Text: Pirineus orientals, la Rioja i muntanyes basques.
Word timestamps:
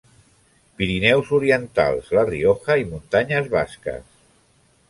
Pirineus 0.79 1.29
orientals, 1.39 2.09
la 2.19 2.25
Rioja 2.31 2.81
i 2.85 2.89
muntanyes 2.95 3.51
basques. 3.55 4.13